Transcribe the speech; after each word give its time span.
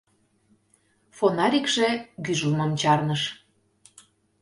Фонарикше 1.17 1.89
гӱжлымым 2.25 2.71
чарныш. 2.81 3.23